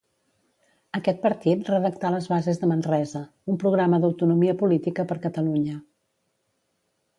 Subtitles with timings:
[0.99, 3.23] Aquest partit redactà les Bases de Manresa,
[3.55, 5.79] un programa d'autonomia política per Catalunya.